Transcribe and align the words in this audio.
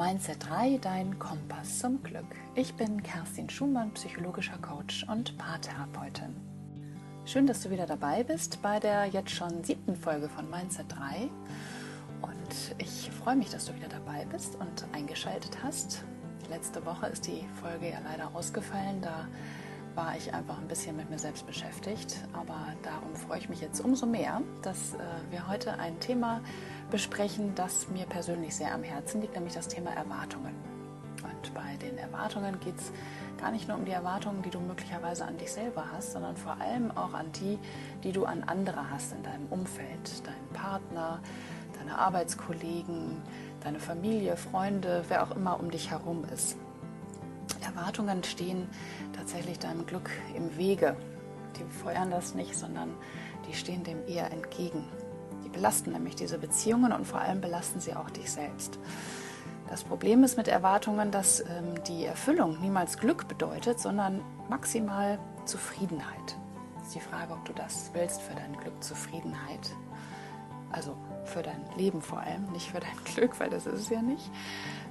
Mindset 0.00 0.48
3, 0.48 0.78
dein 0.78 1.18
Kompass 1.18 1.80
zum 1.80 2.02
Glück. 2.02 2.24
Ich 2.54 2.72
bin 2.72 3.02
Kerstin 3.02 3.50
Schumann, 3.50 3.92
psychologischer 3.92 4.56
Coach 4.56 5.04
und 5.10 5.36
Paartherapeutin. 5.36 6.34
Schön, 7.26 7.46
dass 7.46 7.60
du 7.60 7.70
wieder 7.70 7.84
dabei 7.84 8.22
bist 8.22 8.62
bei 8.62 8.80
der 8.80 9.04
jetzt 9.08 9.32
schon 9.32 9.62
siebten 9.62 9.94
Folge 9.94 10.30
von 10.30 10.48
Mindset 10.48 10.86
3. 10.88 11.28
Und 12.22 12.74
ich 12.78 13.10
freue 13.10 13.36
mich, 13.36 13.50
dass 13.50 13.66
du 13.66 13.74
wieder 13.74 13.88
dabei 13.88 14.24
bist 14.32 14.56
und 14.56 14.86
eingeschaltet 14.94 15.58
hast. 15.62 16.02
Letzte 16.48 16.86
Woche 16.86 17.08
ist 17.08 17.26
die 17.26 17.44
Folge 17.60 17.90
ja 17.90 17.98
leider 18.02 18.34
ausgefallen. 18.34 19.02
Da 19.02 19.28
war 19.94 20.16
ich 20.16 20.32
einfach 20.32 20.58
ein 20.58 20.68
bisschen 20.68 20.96
mit 20.96 21.10
mir 21.10 21.18
selbst 21.18 21.46
beschäftigt. 21.46 22.16
Aber 22.32 22.58
darum 22.82 23.14
freue 23.14 23.38
ich 23.38 23.48
mich 23.48 23.60
jetzt 23.60 23.80
umso 23.80 24.06
mehr, 24.06 24.42
dass 24.62 24.94
äh, 24.94 24.98
wir 25.30 25.48
heute 25.48 25.78
ein 25.78 25.98
Thema 26.00 26.40
besprechen, 26.90 27.54
das 27.54 27.88
mir 27.88 28.06
persönlich 28.06 28.54
sehr 28.54 28.74
am 28.74 28.82
Herzen 28.82 29.20
liegt, 29.20 29.34
nämlich 29.34 29.54
das 29.54 29.68
Thema 29.68 29.90
Erwartungen. 29.92 30.54
Und 31.22 31.54
bei 31.54 31.76
den 31.76 31.98
Erwartungen 31.98 32.58
geht 32.60 32.76
es 32.76 32.92
gar 33.38 33.50
nicht 33.50 33.68
nur 33.68 33.76
um 33.76 33.84
die 33.84 33.92
Erwartungen, 33.92 34.42
die 34.42 34.50
du 34.50 34.60
möglicherweise 34.60 35.24
an 35.24 35.38
dich 35.38 35.52
selber 35.52 35.84
hast, 35.92 36.12
sondern 36.12 36.36
vor 36.36 36.60
allem 36.60 36.90
auch 36.96 37.14
an 37.14 37.32
die, 37.32 37.58
die 38.04 38.12
du 38.12 38.24
an 38.24 38.42
andere 38.44 38.90
hast 38.90 39.12
in 39.12 39.22
deinem 39.22 39.46
Umfeld, 39.48 40.26
deinen 40.26 40.48
Partner, 40.52 41.20
deine 41.78 41.98
Arbeitskollegen, 41.98 43.22
deine 43.62 43.80
Familie, 43.80 44.36
Freunde, 44.36 45.04
wer 45.08 45.22
auch 45.22 45.34
immer 45.34 45.58
um 45.58 45.70
dich 45.70 45.90
herum 45.90 46.24
ist. 46.32 46.56
Erwartungen 47.74 48.24
stehen 48.24 48.68
tatsächlich 49.12 49.58
deinem 49.58 49.86
Glück 49.86 50.10
im 50.34 50.56
Wege. 50.56 50.96
Die 51.56 51.64
feuern 51.82 52.10
das 52.10 52.34
nicht, 52.34 52.56
sondern 52.56 52.94
die 53.48 53.54
stehen 53.54 53.84
dem 53.84 54.06
eher 54.06 54.32
entgegen. 54.32 54.84
Die 55.44 55.48
belasten 55.48 55.92
nämlich 55.92 56.16
diese 56.16 56.38
Beziehungen 56.38 56.92
und 56.92 57.06
vor 57.06 57.20
allem 57.20 57.40
belasten 57.40 57.80
sie 57.80 57.94
auch 57.94 58.10
dich 58.10 58.30
selbst. 58.30 58.78
Das 59.68 59.84
Problem 59.84 60.24
ist 60.24 60.36
mit 60.36 60.48
Erwartungen, 60.48 61.12
dass 61.12 61.40
ähm, 61.40 61.82
die 61.86 62.04
Erfüllung 62.04 62.60
niemals 62.60 62.98
Glück 62.98 63.28
bedeutet, 63.28 63.78
sondern 63.78 64.20
maximal 64.48 65.18
Zufriedenheit. 65.44 66.36
Das 66.78 66.88
ist 66.88 66.94
die 66.96 67.00
Frage, 67.00 67.32
ob 67.34 67.44
du 67.44 67.52
das 67.52 67.90
willst 67.92 68.20
für 68.20 68.34
dein 68.34 68.56
Glück, 68.56 68.82
Zufriedenheit. 68.82 69.70
Also 70.72 70.96
für 71.24 71.42
dein 71.42 71.64
Leben 71.76 72.00
vor 72.02 72.20
allem, 72.20 72.50
nicht 72.52 72.70
für 72.70 72.80
dein 72.80 73.04
Glück, 73.04 73.38
weil 73.40 73.50
das 73.50 73.66
ist 73.66 73.80
es 73.80 73.88
ja 73.88 74.02
nicht. 74.02 74.30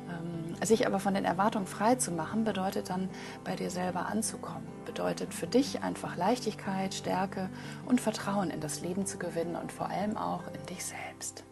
Ähm, 0.10 0.56
sich 0.64 0.86
aber 0.86 1.00
von 1.00 1.14
den 1.14 1.26
Erwartungen 1.26 1.68
frei 1.68 1.96
zu 1.96 2.12
machen, 2.12 2.44
bedeutet 2.44 2.90
dann 2.90 3.10
bei 3.44 3.56
dir 3.56 3.70
selber 3.70 4.08
anzukommen. 4.08 4.68
Bedeutet 4.86 5.34
für 5.34 5.48
dich 5.48 5.84
einfach 5.84 6.16
Leichtigkeit, 6.16 6.94
Stärke 6.94 7.50
und 7.86 8.02
Vertrauen 8.02 8.50
in 8.50 8.60
das 8.62 8.82
Leben 8.82 9.06
zu 9.06 9.18
gewinnen 9.18 9.56
und 9.56 9.72
vor 9.72 9.90
allem 9.90 10.18
auch 10.18 10.44
in 10.54 10.66
dich 10.66 10.86
selbst. 10.86 11.44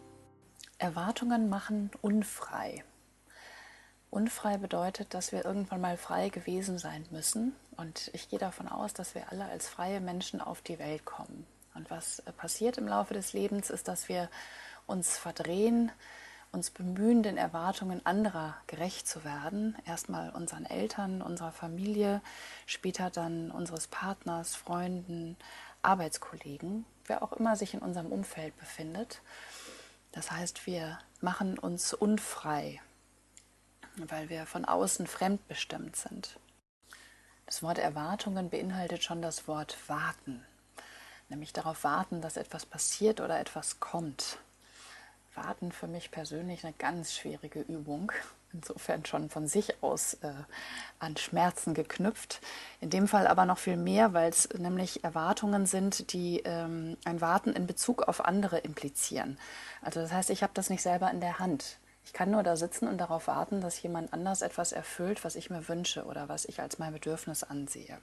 Erwartungen 0.78 1.48
machen 1.48 1.90
unfrei. 2.02 2.84
Unfrei 4.10 4.56
bedeutet, 4.56 5.12
dass 5.12 5.32
wir 5.32 5.44
irgendwann 5.44 5.80
mal 5.80 5.96
frei 5.96 6.30
gewesen 6.30 6.78
sein 6.78 7.04
müssen. 7.10 7.54
Und 7.76 8.10
ich 8.14 8.28
gehe 8.28 8.38
davon 8.38 8.68
aus, 8.68 8.94
dass 8.94 9.14
wir 9.14 9.30
alle 9.30 9.44
als 9.44 9.68
freie 9.68 10.00
Menschen 10.00 10.40
auf 10.40 10.62
die 10.62 10.78
Welt 10.78 11.04
kommen. 11.04 11.46
Und 11.78 11.90
was 11.92 12.18
äh, 12.20 12.32
passiert 12.32 12.76
im 12.76 12.88
Laufe 12.88 13.14
des 13.14 13.32
Lebens, 13.32 13.70
ist, 13.70 13.86
dass 13.86 14.08
wir 14.08 14.28
uns 14.86 15.16
verdrehen, 15.16 15.92
uns 16.50 16.70
bemühen, 16.70 17.22
den 17.22 17.36
Erwartungen 17.36 18.04
anderer 18.04 18.56
gerecht 18.66 19.06
zu 19.06 19.22
werden. 19.22 19.76
Erstmal 19.86 20.30
unseren 20.30 20.64
Eltern, 20.66 21.22
unserer 21.22 21.52
Familie, 21.52 22.20
später 22.66 23.10
dann 23.10 23.52
unseres 23.52 23.86
Partners, 23.86 24.56
Freunden, 24.56 25.36
Arbeitskollegen, 25.82 26.84
wer 27.06 27.22
auch 27.22 27.32
immer 27.34 27.54
sich 27.54 27.74
in 27.74 27.80
unserem 27.80 28.10
Umfeld 28.10 28.56
befindet. 28.58 29.22
Das 30.10 30.32
heißt, 30.32 30.66
wir 30.66 30.98
machen 31.20 31.60
uns 31.60 31.94
unfrei, 31.94 32.80
weil 33.96 34.30
wir 34.30 34.46
von 34.46 34.64
außen 34.64 35.06
fremdbestimmt 35.06 35.94
sind. 35.94 36.40
Das 37.46 37.62
Wort 37.62 37.78
Erwartungen 37.78 38.50
beinhaltet 38.50 39.04
schon 39.04 39.22
das 39.22 39.46
Wort 39.46 39.76
warten, 39.86 40.44
nämlich 41.28 41.52
darauf 41.52 41.84
warten, 41.84 42.20
dass 42.20 42.36
etwas 42.36 42.66
passiert 42.66 43.20
oder 43.20 43.38
etwas 43.38 43.80
kommt. 43.80 44.38
Warten 45.34 45.72
für 45.72 45.86
mich 45.86 46.10
persönlich 46.10 46.64
eine 46.64 46.74
ganz 46.74 47.14
schwierige 47.14 47.60
Übung. 47.60 48.12
Insofern 48.52 49.04
schon 49.04 49.28
von 49.28 49.46
sich 49.46 49.82
aus 49.82 50.14
äh, 50.14 50.32
an 50.98 51.18
Schmerzen 51.18 51.74
geknüpft. 51.74 52.40
In 52.80 52.88
dem 52.88 53.06
Fall 53.06 53.26
aber 53.26 53.44
noch 53.44 53.58
viel 53.58 53.76
mehr, 53.76 54.14
weil 54.14 54.30
es 54.30 54.48
nämlich 54.54 55.04
Erwartungen 55.04 55.66
sind, 55.66 56.12
die 56.14 56.40
ähm, 56.44 56.96
ein 57.04 57.20
Warten 57.20 57.52
in 57.52 57.66
Bezug 57.66 58.08
auf 58.08 58.24
andere 58.24 58.58
implizieren. 58.58 59.38
Also 59.82 60.00
das 60.00 60.12
heißt, 60.12 60.30
ich 60.30 60.42
habe 60.42 60.54
das 60.54 60.70
nicht 60.70 60.82
selber 60.82 61.10
in 61.10 61.20
der 61.20 61.38
Hand. 61.38 61.78
Ich 62.06 62.14
kann 62.14 62.30
nur 62.30 62.42
da 62.42 62.56
sitzen 62.56 62.88
und 62.88 62.96
darauf 62.96 63.26
warten, 63.26 63.60
dass 63.60 63.82
jemand 63.82 64.14
anders 64.14 64.40
etwas 64.40 64.72
erfüllt, 64.72 65.24
was 65.24 65.36
ich 65.36 65.50
mir 65.50 65.68
wünsche 65.68 66.06
oder 66.06 66.30
was 66.30 66.46
ich 66.46 66.62
als 66.62 66.78
mein 66.78 66.94
Bedürfnis 66.94 67.44
ansehe. 67.44 67.98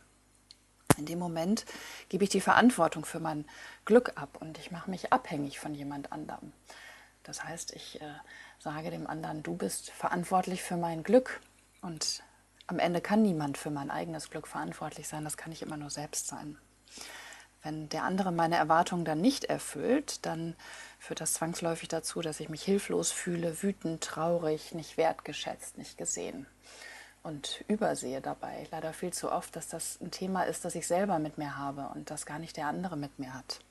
In 0.97 1.05
dem 1.05 1.19
Moment 1.19 1.65
gebe 2.09 2.23
ich 2.23 2.29
die 2.29 2.41
Verantwortung 2.41 3.05
für 3.05 3.19
mein 3.19 3.45
Glück 3.85 4.13
ab 4.15 4.37
und 4.39 4.57
ich 4.57 4.71
mache 4.71 4.89
mich 4.89 5.11
abhängig 5.11 5.59
von 5.59 5.73
jemand 5.73 6.11
anderem. 6.11 6.53
Das 7.23 7.43
heißt, 7.43 7.73
ich 7.73 8.01
äh, 8.01 8.13
sage 8.59 8.91
dem 8.91 9.07
anderen, 9.07 9.43
du 9.43 9.55
bist 9.55 9.91
verantwortlich 9.91 10.61
für 10.61 10.77
mein 10.77 11.03
Glück. 11.03 11.41
Und 11.81 12.23
am 12.67 12.79
Ende 12.79 13.01
kann 13.01 13.21
niemand 13.21 13.57
für 13.57 13.71
mein 13.71 13.91
eigenes 13.91 14.29
Glück 14.29 14.47
verantwortlich 14.47 15.07
sein, 15.07 15.23
das 15.23 15.37
kann 15.37 15.51
ich 15.51 15.61
immer 15.61 15.77
nur 15.77 15.89
selbst 15.89 16.27
sein. 16.27 16.57
Wenn 17.61 17.89
der 17.89 18.03
andere 18.03 18.31
meine 18.31 18.57
Erwartungen 18.57 19.05
dann 19.05 19.21
nicht 19.21 19.45
erfüllt, 19.45 20.23
dann 20.27 20.55
führt 20.99 21.19
das 21.19 21.33
zwangsläufig 21.33 21.87
dazu, 21.87 22.21
dass 22.21 22.39
ich 22.39 22.47
mich 22.47 22.61
hilflos 22.61 23.11
fühle, 23.11 23.63
wütend, 23.63 24.03
traurig, 24.03 24.75
nicht 24.75 24.97
wertgeschätzt, 24.97 25.79
nicht 25.79 25.97
gesehen. 25.97 26.45
Und 27.25 27.65
übersehe 27.67 28.21
dabei 28.21 28.67
leider 28.69 28.93
viel 28.93 29.11
zu 29.11 29.31
oft, 29.31 29.55
dass 29.55 29.67
das 29.67 29.99
ein 29.99 30.11
Thema 30.11 30.43
ist, 30.43 30.63
das 30.63 30.75
ich 30.75 30.85
selber 30.85 31.17
mit 31.17 31.39
mir 31.39 31.57
habe 31.57 31.89
und 31.95 32.11
das 32.11 32.27
gar 32.27 32.37
nicht 32.37 32.55
der 32.55 32.67
andere 32.67 32.97
mit 32.97 33.17
mir 33.17 33.33
hat. 33.33 33.61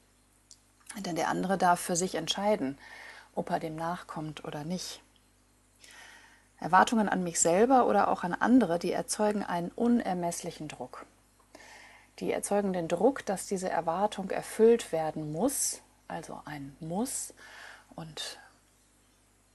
Denn 0.99 1.15
der 1.15 1.29
andere 1.29 1.57
darf 1.57 1.79
für 1.79 1.95
sich 1.95 2.17
entscheiden, 2.17 2.77
ob 3.33 3.51
er 3.51 3.61
dem 3.61 3.77
nachkommt 3.77 4.45
oder 4.45 4.65
nicht. 4.65 5.05
Erwartungen 6.59 7.09
an 7.09 7.23
mich 7.23 7.39
selber 7.39 7.87
oder 7.87 8.09
auch 8.09 8.25
an 8.25 8.35
andere, 8.35 8.81
die 8.81 8.91
erzeugen 8.91 9.45
einen 9.45 9.71
unermesslichen 9.71 10.67
Druck. 10.67 11.07
Die 12.19 12.33
erzeugen 12.33 12.73
den 12.73 12.89
Druck, 12.89 13.25
dass 13.25 13.47
diese 13.47 13.71
Erwartung 13.71 14.31
erfüllt 14.31 14.91
werden 14.91 15.31
muss, 15.31 15.81
also 16.09 16.41
ein 16.45 16.75
Muss. 16.81 17.33
Und 17.95 18.41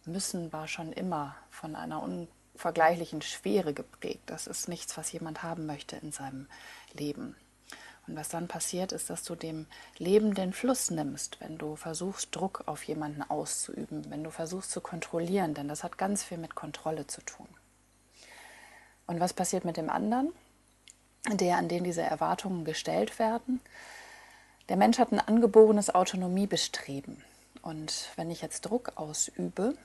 müssen 0.05 0.53
war 0.53 0.69
schon 0.69 0.93
immer 0.93 1.35
von 1.49 1.75
einer 1.75 2.01
unvergleichlichen 2.59 3.21
Schwere 3.21 3.73
geprägt. 3.73 4.23
Das 4.25 4.45
ist 4.45 4.67
nichts, 4.67 4.97
was 4.97 5.13
jemand 5.13 5.43
haben 5.43 5.65
möchte 5.65 5.95
in 5.95 6.11
seinem 6.11 6.47
Leben. 6.91 7.37
Und 8.05 8.17
was 8.17 8.27
dann 8.27 8.49
passiert, 8.49 8.91
ist, 8.91 9.09
dass 9.09 9.23
du 9.23 9.35
dem 9.35 9.65
Leben 9.97 10.33
den 10.33 10.51
Fluss 10.51 10.91
nimmst, 10.91 11.39
wenn 11.39 11.57
du 11.57 11.77
versuchst, 11.77 12.35
Druck 12.35 12.63
auf 12.65 12.83
jemanden 12.83 13.21
auszuüben, 13.21 14.09
wenn 14.09 14.25
du 14.25 14.29
versuchst 14.29 14.71
zu 14.71 14.81
kontrollieren, 14.81 15.53
denn 15.53 15.69
das 15.69 15.85
hat 15.85 15.97
ganz 15.97 16.23
viel 16.25 16.37
mit 16.37 16.53
Kontrolle 16.53 17.07
zu 17.07 17.21
tun. 17.21 17.47
Und 19.07 19.21
was 19.21 19.31
passiert 19.31 19.63
mit 19.63 19.77
dem 19.77 19.89
anderen, 19.89 20.33
der, 21.31 21.55
an 21.57 21.69
den 21.69 21.85
diese 21.85 22.01
Erwartungen 22.01 22.65
gestellt 22.65 23.19
werden? 23.19 23.61
Der 24.67 24.75
Mensch 24.75 24.97
hat 24.97 25.13
ein 25.13 25.21
angeborenes 25.21 25.95
Autonomiebestreben. 25.95 27.23
Und 27.61 28.09
wenn 28.17 28.29
ich 28.29 28.41
jetzt 28.41 28.61
Druck 28.61 28.93
ausübe, 28.97 29.75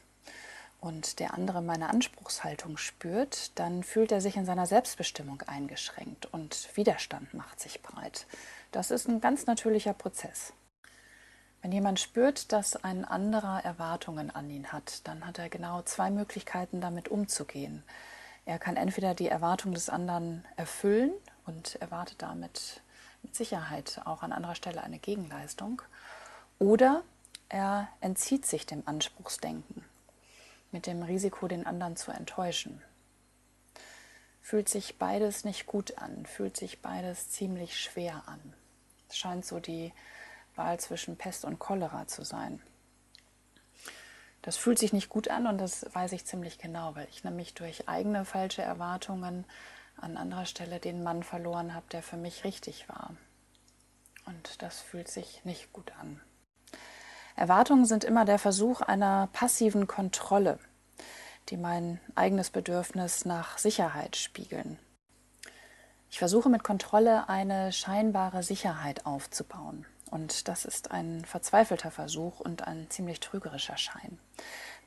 und 0.85 1.19
der 1.19 1.33
andere 1.33 1.63
meine 1.63 1.89
Anspruchshaltung 1.89 2.77
spürt, 2.77 3.59
dann 3.59 3.83
fühlt 3.83 4.13
er 4.13 4.21
sich 4.21 4.37
in 4.37 4.45
seiner 4.45 4.67
Selbstbestimmung 4.67 5.41
eingeschränkt 5.47 6.27
und 6.27 6.69
Widerstand 6.77 7.33
macht 7.33 7.59
sich 7.59 7.83
breit. 7.83 8.27
Das 8.71 8.91
ist 8.91 9.09
ein 9.09 9.23
ganz 9.23 9.47
natürlicher 9.47 9.95
Prozess. 9.95 10.53
Wenn 11.63 11.73
jemand 11.73 12.01
spürt, 12.01 12.53
dass 12.53 12.77
ein 12.77 13.07
anderer 13.07 13.65
Erwartungen 13.65 14.31
an 14.31 14.51
ihn 14.51 14.73
hat, 14.73 15.09
dann 15.09 15.27
hat 15.27 15.39
er 15.39 15.49
genau 15.49 15.81
zwei 15.81 16.11
Möglichkeiten, 16.11 16.83
damit 16.83 17.09
umzugehen. 17.09 17.83
Er 18.45 18.59
kann 18.59 18.77
entweder 18.77 19.15
die 19.15 19.29
Erwartung 19.29 19.73
des 19.73 19.89
anderen 19.89 20.45
erfüllen 20.57 21.13
und 21.47 21.77
erwartet 21.77 22.21
damit 22.21 22.83
mit 23.23 23.35
Sicherheit 23.35 24.03
auch 24.05 24.23
an 24.23 24.33
anderer 24.33 24.55
Stelle 24.55 24.83
eine 24.83 24.99
Gegenleistung, 24.99 25.81
oder 26.59 27.03
er 27.49 27.89
entzieht 28.03 28.45
sich 28.45 28.67
dem 28.67 28.83
Anspruchsdenken 28.85 29.83
mit 30.75 30.87
dem 30.87 31.05
Risiko, 31.05 31.47
den 31.47 31.67
anderen 31.67 31.95
zu 31.95 32.11
enttäuschen. 32.11 32.83
Fühlt 34.43 34.69
sich 34.69 34.99
beides 34.99 35.45
nicht 35.45 35.67
gut 35.67 35.99
an, 35.99 36.27
fühlt 36.27 36.57
sich 36.57 36.83
beides 36.83 37.31
ziemlich 37.31 37.81
schwer 37.81 38.25
an. 38.27 38.41
Es 39.09 39.17
scheint 39.17 39.47
so 39.47 39.61
die 39.61 39.93
Wahl 40.57 40.81
zwischen 40.81 41.17
Pest 41.17 41.45
und 41.45 41.61
Cholera 41.61 42.09
zu 42.09 42.25
sein. 42.25 42.61
Das 44.43 44.57
fühlt 44.57 44.81
sich 44.81 44.93
nicht 44.93 45.09
gut 45.09 45.29
an 45.29 45.47
und 45.47 45.59
das 45.59 45.87
weiß 45.95 46.11
ich 46.11 46.27
ziemlich 46.27 46.59
genau, 46.59 46.97
weil 46.97 47.09
ich 47.09 47.23
nämlich 47.23 47.55
durch 47.55 47.89
eigene 47.89 48.25
falsche 48.25 48.63
Erwartungen 48.63 49.47
an 49.97 50.17
anderer 50.17 50.45
Stelle 50.45 50.81
den 50.81 51.05
Mann 51.05 51.23
verloren 51.23 51.73
habe, 51.73 51.87
der 51.93 52.03
für 52.03 52.17
mich 52.17 52.43
richtig 52.43 52.89
war. 52.89 53.15
Und 54.27 54.61
das 54.61 54.81
fühlt 54.81 55.07
sich 55.07 55.45
nicht 55.45 55.73
gut 55.73 55.93
an. 56.01 56.21
Erwartungen 57.37 57.85
sind 57.85 58.05
immer 58.05 58.25
der 58.25 58.39
Versuch 58.39 58.81
einer 58.81 59.29
passiven 59.33 59.87
Kontrolle. 59.87 60.59
die 61.51 61.57
mein 61.59 62.01
eigenes 62.15 62.51
Bedürfnis 62.51 63.25
nach 63.27 63.59
Sicherheit 63.59 64.17
spiegeln. 64.17 64.79
Ich 66.11 66.19
versuche 66.19 66.49
mit 66.49 66.65
Kontrolle 66.65 67.29
eine 67.29 67.73
scheinbare 67.73 68.43
Sicherheit 68.43 69.05
aufzubauen. 69.05 69.85
Und 70.11 70.49
das 70.49 70.65
ist 70.65 70.93
ein 70.93 71.25
verzweifelter 71.25 71.91
Versuch 71.91 72.39
und 72.41 72.67
ein 72.67 72.89
ziemlich 72.89 73.21
trügerischer 73.21 73.77
Schein. 73.77 74.19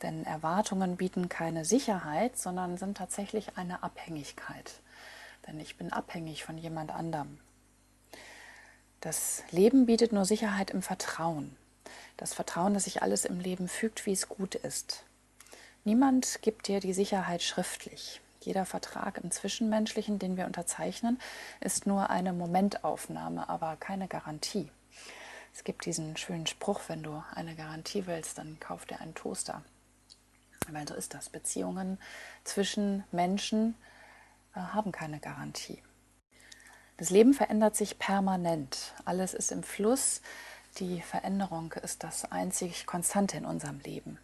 Denn 0.02 0.24
Erwartungen 0.24 0.96
bieten 0.96 1.28
keine 1.28 1.66
Sicherheit, 1.66 2.38
sondern 2.38 2.78
sind 2.78 2.98
tatsächlich 2.98 3.58
eine 3.58 3.84
Abhängigkeit. 3.84 4.82
Denn 5.46 5.60
ich 5.60 5.78
bin 5.78 5.92
abhängig 5.92 6.46
von 6.46 6.58
jemand 6.58 6.92
anderem. 6.92 7.40
Das 9.02 9.44
Leben 9.52 9.86
bietet 9.86 10.14
nur 10.14 10.26
Sicherheit 10.26 10.72
im 10.72 10.82
Vertrauen. 10.82 11.58
Das 12.18 12.34
Vertrauen, 12.34 12.74
dass 12.74 12.86
sich 12.86 13.02
alles 13.02 13.26
im 13.26 13.40
Leben 13.40 13.68
fügt, 13.68 14.06
wie 14.06 14.14
es 14.14 14.30
gut 14.30 14.56
ist. 14.56 15.04
Niemand 15.84 16.42
gibt 16.42 16.68
dir 16.68 16.80
die 16.80 16.94
Sicherheit 16.94 17.42
schriftlich. 17.42 18.22
Jeder 18.42 18.66
Vertrag 18.66 19.18
im 19.18 19.32
Zwischenmenschlichen, 19.32 20.20
den 20.20 20.38
wir 20.38 20.46
unterzeichnen, 20.46 21.20
ist 21.60 21.86
nur 21.88 22.10
eine 22.10 22.34
Momentaufnahme, 22.34 23.50
aber 23.50 23.76
keine 23.78 24.08
Garantie. 24.08 24.70
Es 25.54 25.64
gibt 25.64 25.86
diesen 25.86 26.16
schönen 26.18 26.46
Spruch, 26.46 26.82
wenn 26.88 27.04
du 27.04 27.24
eine 27.34 27.56
Garantie 27.56 28.06
willst, 28.06 28.38
dann 28.38 28.60
kauf 28.60 28.86
dir 28.86 29.02
einen 29.02 29.16
Toaster. 29.16 29.64
Weil 30.70 30.88
so 30.88 30.94
ist 30.94 31.14
das. 31.14 31.30
Beziehungen 31.30 31.98
zwischen 32.44 33.04
Menschen 33.12 33.76
äh, 34.56 34.60
haben 34.60 34.92
keine 34.92 35.20
Garantie. 35.20 35.82
Das 36.98 37.10
Leben 37.10 37.34
verändert 37.34 37.76
sich 37.76 38.00
permanent. 38.00 38.94
Alles 39.06 39.34
ist 39.34 39.52
im 39.52 39.64
Fluss. 39.64 40.22
Die 40.80 41.02
Veränderung 41.02 41.74
ist 41.74 42.04
das 42.04 42.32
einzig 42.32 42.86
Konstante 42.86 43.36
in 43.36 43.46
unserem 43.46 43.80
Leben. 43.80 44.20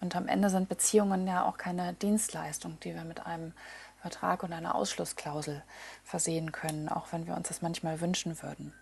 Und 0.00 0.14
am 0.14 0.28
Ende 0.28 0.48
sind 0.48 0.68
Beziehungen 0.68 1.26
ja 1.26 1.44
auch 1.44 1.58
keine 1.58 1.94
Dienstleistung, 1.94 2.78
die 2.80 2.94
wir 2.94 3.02
mit 3.02 3.26
einem 3.26 3.52
Vertrag 4.00 4.44
und 4.44 4.52
einer 4.52 4.76
Ausschlussklausel 4.76 5.62
versehen 6.04 6.52
können, 6.52 6.88
auch 6.88 7.12
wenn 7.12 7.26
wir 7.26 7.36
uns 7.36 7.48
das 7.48 7.60
manchmal 7.60 8.00
wünschen 8.00 8.40
würden. 8.40 8.72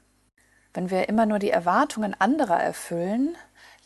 Wenn 0.75 0.90
wir 0.90 1.08
immer 1.08 1.25
nur 1.25 1.38
die 1.38 1.50
Erwartungen 1.50 2.14
anderer 2.20 2.60
erfüllen, 2.60 3.37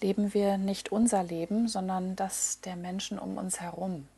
leben 0.00 0.34
wir 0.34 0.58
nicht 0.58 0.90
unser 0.90 1.22
Leben, 1.22 1.68
sondern 1.68 2.16
das 2.16 2.60
der 2.60 2.74
Menschen 2.74 3.20
um 3.20 3.38
uns 3.38 3.60
herum. 3.60 4.08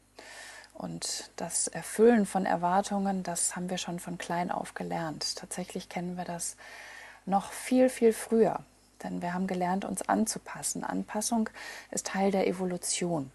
Und 0.72 1.30
das 1.36 1.68
Erfüllen 1.68 2.24
von 2.24 2.46
Erwartungen, 2.46 3.22
das 3.22 3.54
haben 3.54 3.68
wir 3.68 3.78
schon 3.78 4.00
von 4.00 4.16
klein 4.16 4.50
auf 4.50 4.74
gelernt. 4.74 5.36
Tatsächlich 5.36 5.90
kennen 5.90 6.16
wir 6.16 6.24
das 6.24 6.56
noch 7.26 7.52
viel, 7.52 7.90
viel 7.90 8.12
früher. 8.14 8.64
Denn 9.04 9.22
wir 9.22 9.34
haben 9.34 9.46
gelernt, 9.46 9.84
uns 9.84 10.02
anzupassen. 10.02 10.82
Anpassung 10.82 11.50
ist 11.90 12.06
Teil 12.06 12.30
der 12.30 12.48
Evolution. 12.48 13.30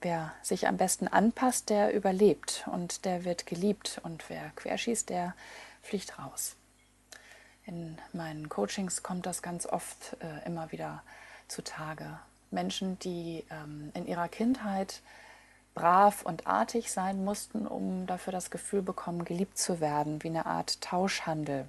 Wer 0.00 0.32
sich 0.42 0.68
am 0.68 0.76
besten 0.76 1.08
anpasst, 1.08 1.68
der 1.68 1.92
überlebt 1.92 2.64
und 2.72 3.04
der 3.04 3.24
wird 3.24 3.46
geliebt. 3.46 4.00
Und 4.04 4.30
wer 4.30 4.50
querschießt, 4.56 5.10
der 5.10 5.34
fliegt 5.82 6.18
raus. 6.18 6.56
In 7.64 7.98
meinen 8.12 8.48
Coachings 8.48 9.02
kommt 9.02 9.26
das 9.26 9.42
ganz 9.42 9.66
oft 9.66 10.16
äh, 10.20 10.46
immer 10.46 10.70
wieder 10.70 11.02
zutage. 11.48 12.18
Menschen, 12.50 12.98
die 13.00 13.44
ähm, 13.50 13.90
in 13.94 14.06
ihrer 14.06 14.28
Kindheit 14.28 15.02
brav 15.74 16.22
und 16.22 16.46
artig 16.46 16.92
sein 16.92 17.24
mussten, 17.24 17.66
um 17.66 18.06
dafür 18.06 18.32
das 18.32 18.50
Gefühl 18.50 18.82
bekommen, 18.82 19.24
geliebt 19.24 19.58
zu 19.58 19.80
werden, 19.80 20.22
wie 20.22 20.28
eine 20.28 20.46
Art 20.46 20.80
Tauschhandel. 20.80 21.68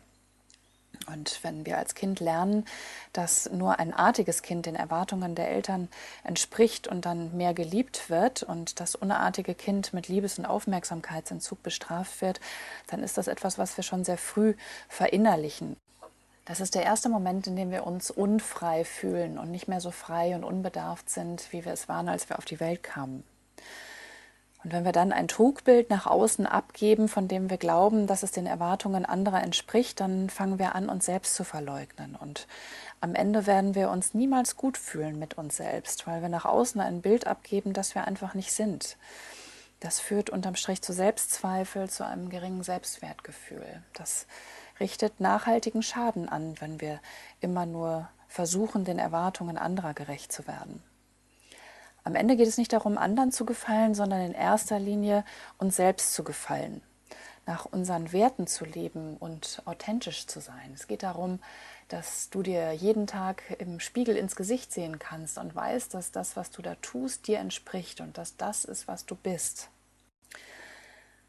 Und 1.08 1.40
wenn 1.44 1.66
wir 1.66 1.78
als 1.78 1.96
Kind 1.96 2.20
lernen, 2.20 2.66
dass 3.14 3.50
nur 3.50 3.80
ein 3.80 3.94
artiges 3.94 4.42
Kind 4.42 4.66
den 4.66 4.76
Erwartungen 4.76 5.36
der 5.36 5.50
Eltern 5.50 5.88
entspricht 6.24 6.88
und 6.88 7.06
dann 7.06 7.36
mehr 7.36 7.54
geliebt 7.54 8.10
wird 8.10 8.44
und 8.44 8.80
das 8.80 8.96
unartige 8.96 9.56
Kind 9.56 9.94
mit 9.94 10.08
Liebes- 10.10 10.38
und 10.38 10.46
Aufmerksamkeitsentzug 10.46 11.64
bestraft 11.64 12.22
wird, 12.22 12.40
dann 12.88 13.02
ist 13.04 13.18
das 13.18 13.28
etwas, 13.28 13.58
was 13.58 13.78
wir 13.78 13.84
schon 13.84 14.04
sehr 14.04 14.18
früh 14.18 14.54
verinnerlichen. 14.90 15.78
Das 16.46 16.62
ist 16.62 16.76
der 16.76 16.84
erste 16.84 17.10
Moment, 17.10 17.48
in 17.48 17.58
dem 17.58 17.72
wir 17.72 17.86
uns 17.86 18.10
unfrei 18.10 18.86
fühlen 18.86 19.38
und 19.38 19.52
nicht 19.52 19.68
mehr 19.68 19.82
so 19.82 19.92
frei 19.92 20.34
und 20.34 20.46
unbedarft 20.46 21.10
sind, 21.10 21.52
wie 21.52 21.66
wir 21.66 21.74
es 21.74 21.90
waren, 21.90 22.08
als 22.08 22.30
wir 22.30 22.38
auf 22.38 22.46
die 22.46 22.62
Welt 22.62 22.84
kamen. 22.84 23.24
Und 24.64 24.74
wenn 24.74 24.86
wir 24.86 24.92
dann 24.92 25.12
ein 25.12 25.28
Trugbild 25.28 25.90
nach 25.90 26.08
außen 26.08 26.46
abgeben, 26.46 27.08
von 27.08 27.28
dem 27.28 27.50
wir 27.50 27.58
glauben, 27.58 28.08
dass 28.08 28.24
es 28.24 28.32
den 28.32 28.48
Erwartungen 28.48 29.06
anderer 29.06 29.42
entspricht, 29.44 30.00
dann 30.00 30.30
fangen 30.30 30.60
wir 30.60 30.76
an, 30.76 30.90
uns 30.90 31.06
selbst 31.06 31.36
zu 31.36 31.44
verleugnen. 31.44 32.16
Und 32.16 32.48
am 33.00 33.14
Ende 33.14 33.46
werden 33.46 33.76
wir 33.76 33.90
uns 33.90 34.14
niemals 34.14 34.58
gut 34.58 34.78
fühlen 34.78 35.20
mit 35.20 35.38
uns 35.38 35.58
selbst, 35.58 36.08
weil 36.08 36.22
wir 36.22 36.30
nach 36.30 36.46
außen 36.46 36.82
ein 36.82 37.02
Bild 37.02 37.28
abgeben, 37.28 37.74
das 37.74 37.94
wir 37.94 38.06
einfach 38.06 38.34
nicht 38.34 38.52
sind. 38.52 38.98
Das 39.80 40.00
führt 40.00 40.32
unterm 40.32 40.56
Strich 40.56 40.82
zu 40.82 40.92
Selbstzweifel, 40.92 41.88
zu 41.90 42.04
einem 42.04 42.30
geringen 42.30 42.64
Selbstwertgefühl. 42.64 43.84
Das 43.94 44.26
richtet 44.80 45.20
nachhaltigen 45.20 45.84
Schaden 45.84 46.28
an, 46.28 46.56
wenn 46.60 46.82
wir 46.82 47.00
immer 47.42 47.68
nur 47.68 48.10
versuchen, 48.28 48.86
den 48.86 48.98
Erwartungen 48.98 49.58
anderer 49.58 49.94
gerecht 49.94 50.32
zu 50.32 50.48
werden. 50.48 50.82
Am 52.08 52.16
Ende 52.16 52.38
geht 52.38 52.48
es 52.48 52.58
nicht 52.58 52.72
darum, 52.72 52.98
anderen 52.98 53.34
zu 53.34 53.44
gefallen, 53.46 53.94
sondern 53.94 54.22
in 54.22 54.34
erster 54.34 54.80
Linie 54.80 55.26
uns 55.58 55.76
selbst 55.76 56.14
zu 56.14 56.24
gefallen, 56.24 56.82
nach 57.46 57.66
unseren 57.66 58.14
Werten 58.14 58.48
zu 58.48 58.64
leben 58.64 59.18
und 59.18 59.62
authentisch 59.66 60.26
zu 60.26 60.40
sein. 60.40 60.72
Es 60.74 60.88
geht 60.88 61.04
darum, 61.04 61.42
dass 61.90 62.30
du 62.30 62.44
dir 62.44 62.72
jeden 62.72 63.08
Tag 63.08 63.44
im 63.60 63.82
Spiegel 63.82 64.16
ins 64.16 64.38
Gesicht 64.38 64.72
sehen 64.72 65.00
kannst 65.00 65.38
und 65.38 65.54
weißt, 65.54 65.94
dass 65.94 66.14
das, 66.14 66.38
was 66.38 66.50
du 66.50 66.62
da 66.62 66.76
tust, 66.76 67.28
dir 67.28 67.40
entspricht 67.40 68.00
und 68.00 68.18
dass 68.18 68.38
das 68.38 68.64
ist, 68.64 68.88
was 68.88 69.06
du 69.06 69.16
bist. 69.16 69.68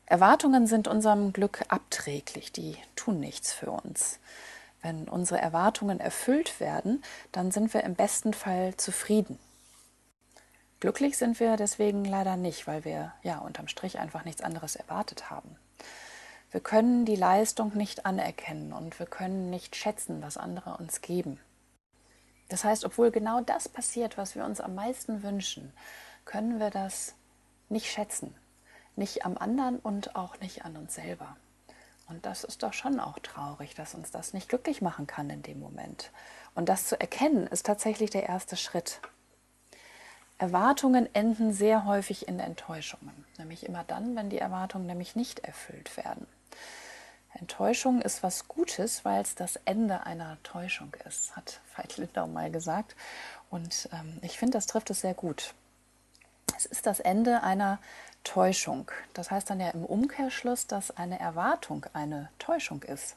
Erwartungen 0.06 0.68
sind 0.68 0.86
unserem 0.86 1.32
Glück 1.32 1.64
abträglich, 1.66 2.52
die 2.52 2.76
tun 2.94 3.18
nichts 3.18 3.52
für 3.52 3.72
uns. 3.72 4.20
Wenn 4.80 5.08
unsere 5.08 5.40
Erwartungen 5.40 5.98
erfüllt 5.98 6.60
werden, 6.60 7.02
dann 7.32 7.50
sind 7.50 7.74
wir 7.74 7.82
im 7.82 7.96
besten 7.96 8.32
Fall 8.32 8.76
zufrieden. 8.76 9.40
Glücklich 10.80 11.18
sind 11.18 11.40
wir 11.40 11.56
deswegen 11.56 12.04
leider 12.04 12.36
nicht, 12.36 12.66
weil 12.68 12.84
wir 12.84 13.12
ja 13.22 13.38
unterm 13.38 13.66
Strich 13.66 13.98
einfach 13.98 14.24
nichts 14.24 14.42
anderes 14.42 14.76
erwartet 14.76 15.28
haben. 15.28 15.56
Wir 16.50 16.60
können 16.60 17.04
die 17.04 17.16
Leistung 17.16 17.76
nicht 17.76 18.06
anerkennen 18.06 18.72
und 18.72 18.98
wir 18.98 19.06
können 19.06 19.50
nicht 19.50 19.74
schätzen, 19.74 20.22
was 20.22 20.36
andere 20.36 20.76
uns 20.76 21.00
geben. 21.00 21.40
Das 22.48 22.64
heißt, 22.64 22.84
obwohl 22.84 23.10
genau 23.10 23.40
das 23.40 23.68
passiert, 23.68 24.16
was 24.16 24.34
wir 24.34 24.44
uns 24.44 24.60
am 24.60 24.74
meisten 24.74 25.22
wünschen, 25.22 25.72
können 26.24 26.60
wir 26.60 26.70
das 26.70 27.14
nicht 27.68 27.90
schätzen. 27.90 28.34
Nicht 28.96 29.26
am 29.26 29.36
anderen 29.36 29.78
und 29.80 30.16
auch 30.16 30.38
nicht 30.40 30.64
an 30.64 30.76
uns 30.76 30.94
selber. 30.94 31.36
Und 32.08 32.24
das 32.24 32.44
ist 32.44 32.62
doch 32.62 32.72
schon 32.72 33.00
auch 33.00 33.18
traurig, 33.18 33.74
dass 33.74 33.94
uns 33.94 34.10
das 34.10 34.32
nicht 34.32 34.48
glücklich 34.48 34.80
machen 34.80 35.06
kann 35.06 35.28
in 35.28 35.42
dem 35.42 35.60
Moment. 35.60 36.10
Und 36.54 36.68
das 36.68 36.86
zu 36.86 36.98
erkennen, 36.98 37.46
ist 37.46 37.66
tatsächlich 37.66 38.10
der 38.10 38.28
erste 38.28 38.56
Schritt. 38.56 39.00
Erwartungen 40.38 41.12
enden 41.14 41.52
sehr 41.52 41.84
häufig 41.84 42.28
in 42.28 42.38
Enttäuschungen, 42.38 43.24
nämlich 43.38 43.66
immer 43.66 43.84
dann, 43.84 44.14
wenn 44.14 44.30
die 44.30 44.38
Erwartungen 44.38 44.86
nämlich 44.86 45.16
nicht 45.16 45.40
erfüllt 45.40 45.96
werden. 45.96 46.26
Enttäuschung 47.34 48.00
ist 48.00 48.22
was 48.22 48.48
Gutes, 48.48 49.04
weil 49.04 49.20
es 49.20 49.34
das 49.34 49.56
Ende 49.64 50.06
einer 50.06 50.38
Täuschung 50.42 50.94
ist, 51.06 51.36
hat 51.36 51.60
Veit 51.76 51.96
Lindau 51.96 52.26
mal 52.26 52.50
gesagt. 52.50 52.96
Und 53.50 53.88
ähm, 53.92 54.18
ich 54.22 54.38
finde, 54.38 54.58
das 54.58 54.66
trifft 54.66 54.90
es 54.90 55.00
sehr 55.00 55.14
gut. 55.14 55.54
Es 56.56 56.66
ist 56.66 56.86
das 56.86 57.00
Ende 57.00 57.42
einer 57.42 57.78
Täuschung. 58.24 58.90
Das 59.14 59.30
heißt 59.30 59.50
dann 59.50 59.60
ja 59.60 59.70
im 59.70 59.84
Umkehrschluss, 59.84 60.66
dass 60.66 60.96
eine 60.96 61.20
Erwartung 61.20 61.86
eine 61.92 62.30
Täuschung 62.38 62.82
ist. 62.82 63.16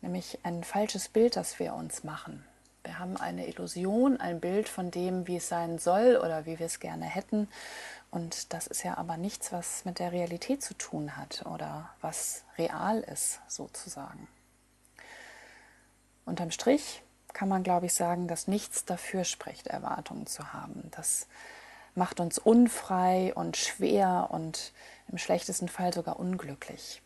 Nämlich 0.00 0.38
ein 0.42 0.64
falsches 0.64 1.08
Bild, 1.08 1.36
das 1.36 1.58
wir 1.58 1.74
uns 1.74 2.04
machen. 2.04 2.44
Wir 2.84 2.98
haben 2.98 3.16
eine 3.16 3.46
Illusion, 3.48 4.20
ein 4.20 4.40
Bild 4.40 4.68
von 4.68 4.90
dem, 4.90 5.26
wie 5.26 5.36
es 5.36 5.48
sein 5.48 5.78
soll 5.78 6.16
oder 6.16 6.44
wie 6.44 6.58
wir 6.58 6.66
es 6.66 6.80
gerne 6.80 7.06
hätten. 7.06 7.48
Und 8.10 8.52
das 8.52 8.66
ist 8.66 8.84
ja 8.84 8.98
aber 8.98 9.16
nichts, 9.16 9.52
was 9.52 9.84
mit 9.86 9.98
der 9.98 10.12
Realität 10.12 10.62
zu 10.62 10.74
tun 10.74 11.16
hat 11.16 11.46
oder 11.46 11.90
was 12.02 12.44
real 12.58 13.00
ist, 13.00 13.40
sozusagen. 13.48 14.28
Unterm 16.26 16.50
Strich 16.50 17.02
kann 17.32 17.48
man, 17.48 17.62
glaube 17.62 17.86
ich, 17.86 17.94
sagen, 17.94 18.28
dass 18.28 18.48
nichts 18.48 18.84
dafür 18.84 19.24
spricht, 19.24 19.66
Erwartungen 19.66 20.26
zu 20.26 20.52
haben. 20.52 20.90
Das 20.92 21.26
macht 21.94 22.20
uns 22.20 22.38
unfrei 22.38 23.32
und 23.34 23.56
schwer 23.56 24.28
und 24.30 24.72
im 25.10 25.18
schlechtesten 25.18 25.68
Fall 25.68 25.92
sogar 25.92 26.18
unglücklich. 26.18 27.02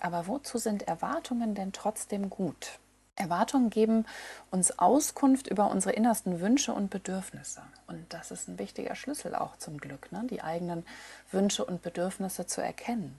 Aber 0.00 0.26
wozu 0.26 0.58
sind 0.58 0.82
Erwartungen 0.82 1.54
denn 1.54 1.72
trotzdem 1.72 2.30
gut? 2.30 2.78
Erwartungen 3.18 3.70
geben 3.70 4.06
uns 4.50 4.78
Auskunft 4.78 5.46
über 5.46 5.70
unsere 5.70 5.94
innersten 5.94 6.40
Wünsche 6.40 6.72
und 6.72 6.90
Bedürfnisse. 6.90 7.62
Und 7.86 8.04
das 8.12 8.30
ist 8.30 8.48
ein 8.48 8.58
wichtiger 8.58 8.94
Schlüssel 8.94 9.34
auch 9.34 9.56
zum 9.56 9.78
Glück, 9.78 10.12
ne? 10.12 10.24
die 10.30 10.42
eigenen 10.42 10.86
Wünsche 11.30 11.64
und 11.64 11.82
Bedürfnisse 11.82 12.46
zu 12.46 12.60
erkennen. 12.60 13.16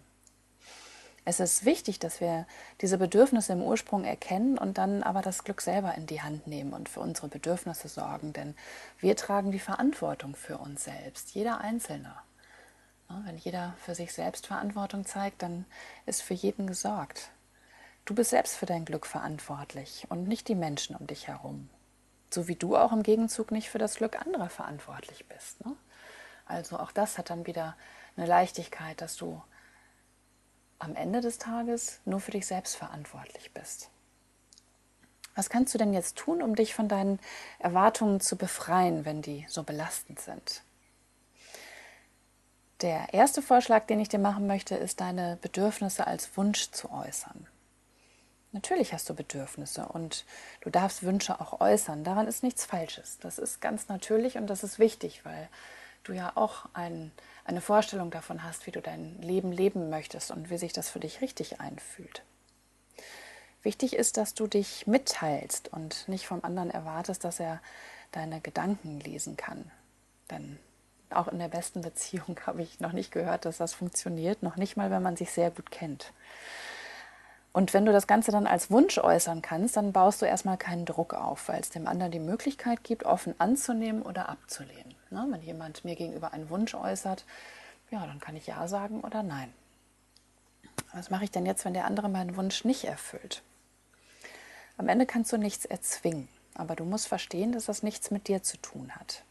Es 1.25 1.39
ist 1.39 1.65
wichtig, 1.65 1.99
dass 1.99 2.21
wir 2.21 2.47
diese 2.81 2.97
Bedürfnisse 2.97 3.53
im 3.53 3.61
Ursprung 3.61 4.03
erkennen 4.03 4.57
und 4.57 4.77
dann 4.77 5.03
aber 5.03 5.21
das 5.21 5.43
Glück 5.43 5.61
selber 5.61 5.93
in 5.95 6.07
die 6.07 6.21
Hand 6.21 6.47
nehmen 6.47 6.73
und 6.73 6.89
für 6.89 7.01
unsere 7.01 7.27
Bedürfnisse 7.27 7.87
sorgen, 7.87 8.33
denn 8.33 8.55
wir 8.99 9.15
tragen 9.15 9.51
die 9.51 9.59
Verantwortung 9.59 10.35
für 10.35 10.57
uns 10.57 10.85
selbst, 10.85 11.35
jeder 11.35 11.59
Einzelne. 11.59 12.15
Wenn 13.25 13.37
jeder 13.37 13.75
für 13.83 13.95
sich 13.95 14.13
selbst 14.13 14.47
Verantwortung 14.47 15.05
zeigt, 15.05 15.41
dann 15.41 15.65
ist 16.05 16.21
für 16.21 16.35
jeden 16.35 16.67
gesorgt. 16.67 17.31
Du 18.09 18.15
bist 18.15 18.31
selbst 18.31 18.55
für 18.55 18.65
dein 18.65 18.85
Glück 18.85 19.05
verantwortlich 19.05 20.07
und 20.09 20.27
nicht 20.27 20.47
die 20.47 20.55
Menschen 20.55 20.95
um 20.95 21.05
dich 21.05 21.27
herum. 21.27 21.69
So 22.31 22.47
wie 22.47 22.55
du 22.55 22.75
auch 22.75 22.91
im 22.91 23.03
Gegenzug 23.03 23.51
nicht 23.51 23.69
für 23.69 23.77
das 23.77 23.97
Glück 23.97 24.19
anderer 24.19 24.49
verantwortlich 24.49 25.27
bist. 25.27 25.63
Ne? 25.63 25.75
Also 26.47 26.79
auch 26.79 26.91
das 26.91 27.19
hat 27.19 27.29
dann 27.29 27.45
wieder 27.45 27.77
eine 28.17 28.25
Leichtigkeit, 28.25 28.99
dass 28.99 29.15
du 29.15 29.39
am 30.79 30.95
Ende 30.95 31.21
des 31.21 31.37
Tages 31.37 31.99
nur 32.03 32.19
für 32.19 32.31
dich 32.31 32.47
selbst 32.47 32.77
verantwortlich 32.77 33.53
bist. 33.53 33.91
Was 35.35 35.51
kannst 35.51 35.75
du 35.75 35.77
denn 35.77 35.93
jetzt 35.93 36.17
tun, 36.17 36.41
um 36.41 36.55
dich 36.55 36.73
von 36.73 36.87
deinen 36.87 37.19
Erwartungen 37.59 38.21
zu 38.21 38.37
befreien, 38.37 39.05
wenn 39.05 39.21
die 39.21 39.45
so 39.49 39.61
belastend 39.61 40.19
sind? 40.19 40.63
Der 42.81 43.13
erste 43.13 43.43
Vorschlag, 43.43 43.85
den 43.85 43.99
ich 43.99 44.09
dir 44.09 44.17
machen 44.17 44.47
möchte, 44.47 44.73
ist, 44.73 44.99
deine 44.99 45.37
Bedürfnisse 45.43 46.07
als 46.07 46.35
Wunsch 46.35 46.71
zu 46.71 46.91
äußern. 46.91 47.45
Natürlich 48.51 48.93
hast 48.93 49.09
du 49.09 49.13
Bedürfnisse 49.13 49.85
und 49.85 50.25
du 50.61 50.69
darfst 50.69 51.03
Wünsche 51.03 51.39
auch 51.39 51.61
äußern. 51.61 52.03
Daran 52.03 52.27
ist 52.27 52.41
nichts 52.41 52.65
Falsches. 52.65 53.19
Das 53.21 53.37
ist 53.37 53.61
ganz 53.61 53.89
natürlich 53.89 54.37
und 54.37 54.47
das 54.47 54.63
ist 54.63 54.79
wichtig, 54.79 55.23
weil 55.23 55.49
du 56.03 56.13
ja 56.13 56.31
auch 56.35 56.65
ein, 56.73 57.11
eine 57.45 57.61
Vorstellung 57.61 58.09
davon 58.09 58.43
hast, 58.43 58.65
wie 58.65 58.71
du 58.71 58.81
dein 58.81 59.21
Leben 59.21 59.51
leben 59.51 59.89
möchtest 59.89 60.31
und 60.31 60.49
wie 60.49 60.57
sich 60.57 60.73
das 60.73 60.89
für 60.89 60.99
dich 60.99 61.21
richtig 61.21 61.59
einfühlt. 61.59 62.23
Wichtig 63.61 63.95
ist, 63.95 64.17
dass 64.17 64.33
du 64.33 64.47
dich 64.47 64.87
mitteilst 64.87 65.67
und 65.71 66.07
nicht 66.07 66.25
vom 66.25 66.43
anderen 66.43 66.71
erwartest, 66.71 67.25
dass 67.25 67.39
er 67.39 67.61
deine 68.11 68.41
Gedanken 68.41 68.99
lesen 68.99 69.37
kann. 69.37 69.69
Denn 70.31 70.57
auch 71.09 71.27
in 71.27 71.39
der 71.39 71.49
besten 71.49 71.81
Beziehung 71.81 72.39
habe 72.45 72.61
ich 72.61 72.79
noch 72.79 72.93
nicht 72.93 73.11
gehört, 73.11 73.45
dass 73.45 73.57
das 73.57 73.73
funktioniert, 73.73 74.43
noch 74.43 74.55
nicht 74.55 74.77
mal, 74.77 74.91
wenn 74.91 75.03
man 75.03 75.17
sich 75.17 75.31
sehr 75.31 75.51
gut 75.51 75.71
kennt. 75.71 76.13
Und 77.51 77.73
wenn 77.73 77.85
du 77.85 77.91
das 77.91 78.05
Ganze 78.05 78.31
dann 78.31 78.45
als 78.45 78.69
Wunsch 78.69 78.97
äußern 78.99 79.41
kannst, 79.41 79.75
dann 79.75 79.91
baust 79.91 80.21
du 80.21 80.25
erstmal 80.25 80.57
keinen 80.57 80.85
Druck 80.85 81.13
auf, 81.13 81.47
weil 81.47 81.59
es 81.59 81.69
dem 81.71 81.87
anderen 81.87 82.11
die 82.11 82.19
Möglichkeit 82.19 82.83
gibt, 82.83 83.05
offen 83.05 83.33
anzunehmen 83.39 84.03
oder 84.03 84.29
abzulehnen. 84.29 84.95
Ne? 85.09 85.25
Wenn 85.29 85.41
jemand 85.41 85.83
mir 85.83 85.95
gegenüber 85.95 86.31
einen 86.31 86.49
Wunsch 86.49 86.75
äußert, 86.75 87.25
ja, 87.89 88.05
dann 88.05 88.19
kann 88.19 88.35
ich 88.35 88.45
Ja 88.45 88.67
sagen 88.67 89.01
oder 89.01 89.23
Nein. 89.23 89.51
Was 90.93 91.09
mache 91.09 91.23
ich 91.23 91.31
denn 91.31 91.45
jetzt, 91.45 91.65
wenn 91.65 91.73
der 91.73 91.85
andere 91.85 92.07
meinen 92.07 92.35
Wunsch 92.35 92.65
nicht 92.65 92.85
erfüllt? 92.85 93.41
Am 94.77 94.87
Ende 94.87 95.05
kannst 95.05 95.33
du 95.33 95.37
nichts 95.37 95.65
erzwingen, 95.65 96.29
aber 96.55 96.75
du 96.75 96.85
musst 96.85 97.07
verstehen, 97.07 97.51
dass 97.51 97.65
das 97.65 97.83
nichts 97.83 98.11
mit 98.11 98.27
dir 98.27 98.43
zu 98.43 98.57
tun 98.57 98.91
hat. 98.95 99.23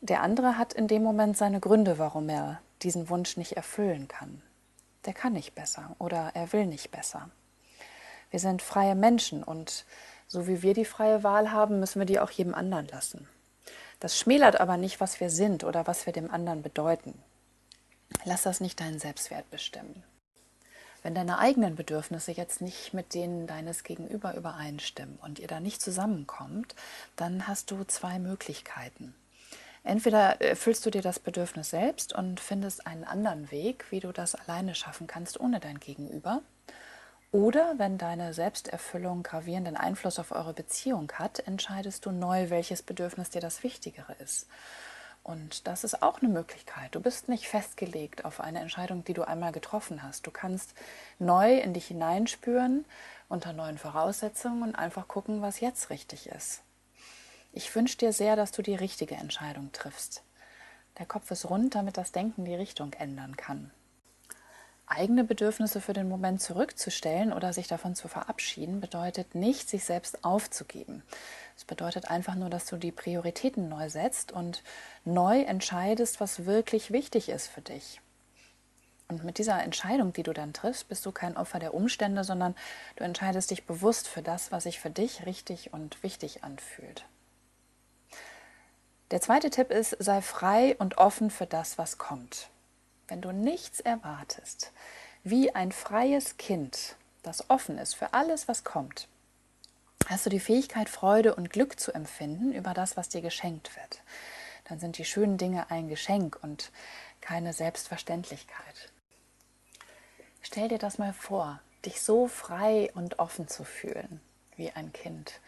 Der 0.00 0.22
andere 0.22 0.58
hat 0.58 0.72
in 0.72 0.88
dem 0.88 1.02
Moment 1.02 1.36
seine 1.36 1.60
Gründe, 1.60 1.98
warum 1.98 2.28
er 2.28 2.60
diesen 2.82 3.08
Wunsch 3.08 3.36
nicht 3.36 3.56
erfüllen 3.56 4.08
kann. 4.08 4.42
Der 5.04 5.14
kann 5.14 5.34
nicht 5.34 5.54
besser 5.54 5.94
oder 5.98 6.32
er 6.34 6.52
will 6.52 6.66
nicht 6.66 6.90
besser. 6.90 7.30
Wir 8.32 8.40
sind 8.40 8.62
freie 8.62 8.94
Menschen 8.94 9.44
und 9.44 9.84
so 10.26 10.48
wie 10.48 10.62
wir 10.62 10.72
die 10.72 10.86
freie 10.86 11.22
Wahl 11.22 11.52
haben, 11.52 11.78
müssen 11.78 11.98
wir 11.98 12.06
die 12.06 12.18
auch 12.18 12.30
jedem 12.30 12.54
anderen 12.54 12.88
lassen. 12.88 13.28
Das 14.00 14.18
schmälert 14.18 14.58
aber 14.58 14.78
nicht, 14.78 15.00
was 15.00 15.20
wir 15.20 15.28
sind 15.28 15.62
oder 15.62 15.86
was 15.86 16.06
wir 16.06 16.14
dem 16.14 16.30
anderen 16.30 16.62
bedeuten. 16.62 17.22
Lass 18.24 18.42
das 18.42 18.60
nicht 18.60 18.80
deinen 18.80 18.98
Selbstwert 18.98 19.50
bestimmen. 19.50 20.02
Wenn 21.02 21.14
deine 21.14 21.38
eigenen 21.38 21.76
Bedürfnisse 21.76 22.32
jetzt 22.32 22.62
nicht 22.62 22.94
mit 22.94 23.12
denen 23.12 23.46
deines 23.46 23.84
Gegenüber 23.84 24.34
übereinstimmen 24.34 25.18
und 25.22 25.38
ihr 25.38 25.48
da 25.48 25.60
nicht 25.60 25.82
zusammenkommt, 25.82 26.74
dann 27.16 27.46
hast 27.46 27.70
du 27.70 27.84
zwei 27.84 28.18
Möglichkeiten. 28.18 29.14
Entweder 29.84 30.40
erfüllst 30.40 30.86
du 30.86 30.90
dir 30.90 31.02
das 31.02 31.18
Bedürfnis 31.18 31.68
selbst 31.68 32.14
und 32.14 32.40
findest 32.40 32.86
einen 32.86 33.04
anderen 33.04 33.50
Weg, 33.50 33.84
wie 33.90 34.00
du 34.00 34.10
das 34.10 34.34
alleine 34.34 34.74
schaffen 34.74 35.06
kannst 35.06 35.38
ohne 35.38 35.60
dein 35.60 35.80
Gegenüber, 35.80 36.40
oder 37.32 37.78
wenn 37.78 37.96
deine 37.96 38.34
Selbsterfüllung 38.34 39.22
gravierenden 39.22 39.76
Einfluss 39.76 40.18
auf 40.18 40.32
eure 40.32 40.52
Beziehung 40.52 41.10
hat, 41.14 41.40
entscheidest 41.40 42.04
du 42.04 42.10
neu, 42.10 42.50
welches 42.50 42.82
Bedürfnis 42.82 43.30
dir 43.30 43.40
das 43.40 43.62
Wichtigere 43.62 44.12
ist. 44.18 44.46
Und 45.22 45.66
das 45.66 45.82
ist 45.82 46.02
auch 46.02 46.20
eine 46.20 46.30
Möglichkeit. 46.30 46.94
Du 46.94 47.00
bist 47.00 47.28
nicht 47.28 47.48
festgelegt 47.48 48.26
auf 48.26 48.40
eine 48.40 48.60
Entscheidung, 48.60 49.02
die 49.04 49.14
du 49.14 49.22
einmal 49.22 49.52
getroffen 49.52 50.02
hast. 50.02 50.26
Du 50.26 50.30
kannst 50.30 50.74
neu 51.18 51.58
in 51.58 51.72
dich 51.72 51.86
hineinspüren 51.86 52.84
unter 53.30 53.54
neuen 53.54 53.78
Voraussetzungen 53.78 54.62
und 54.62 54.74
einfach 54.74 55.08
gucken, 55.08 55.40
was 55.40 55.60
jetzt 55.60 55.88
richtig 55.88 56.28
ist. 56.28 56.62
Ich 57.52 57.74
wünsche 57.74 57.96
dir 57.96 58.12
sehr, 58.12 58.36
dass 58.36 58.52
du 58.52 58.60
die 58.60 58.74
richtige 58.74 59.14
Entscheidung 59.14 59.72
triffst. 59.72 60.22
Der 60.98 61.06
Kopf 61.06 61.30
ist 61.30 61.48
rund, 61.48 61.76
damit 61.76 61.96
das 61.96 62.12
Denken 62.12 62.44
die 62.44 62.54
Richtung 62.54 62.92
ändern 62.92 63.38
kann 63.38 63.70
eigene 64.86 65.24
Bedürfnisse 65.24 65.80
für 65.80 65.92
den 65.92 66.08
Moment 66.08 66.40
zurückzustellen 66.40 67.32
oder 67.32 67.52
sich 67.52 67.68
davon 67.68 67.94
zu 67.94 68.08
verabschieden, 68.08 68.80
bedeutet 68.80 69.34
nicht, 69.34 69.68
sich 69.68 69.84
selbst 69.84 70.24
aufzugeben. 70.24 71.02
Es 71.56 71.64
bedeutet 71.64 72.10
einfach 72.10 72.34
nur, 72.34 72.50
dass 72.50 72.66
du 72.66 72.76
die 72.76 72.92
Prioritäten 72.92 73.68
neu 73.68 73.88
setzt 73.88 74.32
und 74.32 74.62
neu 75.04 75.42
entscheidest, 75.42 76.20
was 76.20 76.46
wirklich 76.46 76.90
wichtig 76.90 77.28
ist 77.28 77.48
für 77.48 77.62
dich. 77.62 78.00
Und 79.08 79.24
mit 79.24 79.38
dieser 79.38 79.62
Entscheidung, 79.62 80.12
die 80.12 80.22
du 80.22 80.32
dann 80.32 80.54
triffst, 80.54 80.88
bist 80.88 81.04
du 81.04 81.12
kein 81.12 81.36
Opfer 81.36 81.58
der 81.58 81.74
Umstände, 81.74 82.24
sondern 82.24 82.54
du 82.96 83.04
entscheidest 83.04 83.50
dich 83.50 83.66
bewusst 83.66 84.08
für 84.08 84.22
das, 84.22 84.52
was 84.52 84.64
sich 84.64 84.80
für 84.80 84.90
dich 84.90 85.26
richtig 85.26 85.72
und 85.72 86.02
wichtig 86.02 86.44
anfühlt. 86.44 87.04
Der 89.10 89.20
zweite 89.20 89.50
Tipp 89.50 89.70
ist, 89.70 89.96
sei 89.98 90.22
frei 90.22 90.76
und 90.78 90.96
offen 90.96 91.28
für 91.28 91.44
das, 91.44 91.76
was 91.76 91.98
kommt 91.98 92.48
wenn 93.12 93.20
du 93.20 93.30
nichts 93.30 93.78
erwartest, 93.78 94.72
wie 95.22 95.54
ein 95.54 95.70
freies 95.70 96.38
Kind, 96.38 96.96
das 97.22 97.50
offen 97.50 97.76
ist 97.76 97.92
für 97.92 98.14
alles, 98.14 98.48
was 98.48 98.64
kommt, 98.64 99.06
hast 100.06 100.24
du 100.24 100.30
die 100.30 100.40
Fähigkeit, 100.40 100.88
Freude 100.88 101.34
und 101.34 101.50
Glück 101.50 101.78
zu 101.78 101.92
empfinden 101.92 102.54
über 102.54 102.72
das, 102.72 102.96
was 102.96 103.10
dir 103.10 103.20
geschenkt 103.20 103.76
wird. 103.76 104.00
Dann 104.64 104.80
sind 104.80 104.96
die 104.96 105.04
schönen 105.04 105.36
Dinge 105.36 105.70
ein 105.70 105.90
Geschenk 105.90 106.38
und 106.42 106.72
keine 107.20 107.52
Selbstverständlichkeit. 107.52 108.90
Stell 110.40 110.68
dir 110.68 110.78
das 110.78 110.96
mal 110.96 111.12
vor, 111.12 111.60
dich 111.84 112.00
so 112.00 112.28
frei 112.28 112.90
und 112.94 113.18
offen 113.18 113.46
zu 113.46 113.62
fühlen 113.64 114.22
wie 114.56 114.70
ein 114.70 114.90
Kind. 114.94 115.38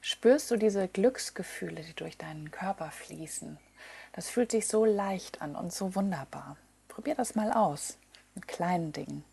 Spürst 0.00 0.50
du 0.50 0.56
diese 0.56 0.88
Glücksgefühle, 0.88 1.82
die 1.82 1.94
durch 1.94 2.18
deinen 2.18 2.50
Körper 2.50 2.90
fließen? 2.90 3.60
Das 4.12 4.28
fühlt 4.28 4.50
sich 4.50 4.66
so 4.66 4.84
leicht 4.84 5.40
an 5.40 5.54
und 5.54 5.72
so 5.72 5.94
wunderbar. 5.94 6.56
Probier 6.92 7.14
das 7.14 7.34
mal 7.34 7.50
aus 7.50 7.96
mit 8.34 8.46
kleinen 8.46 8.92
Dingen. 8.92 9.24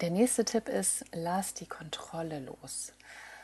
Der 0.00 0.08
nächste 0.08 0.46
Tipp 0.46 0.70
ist, 0.70 1.04
lass 1.12 1.52
die 1.52 1.66
Kontrolle 1.66 2.40
los. 2.40 2.94